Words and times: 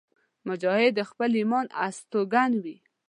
مجاهد 0.47 0.91
د 0.95 1.01
خپل 1.09 1.29
ایمان 1.39 1.65
استوګن 1.85 2.51
وي. 2.63 2.77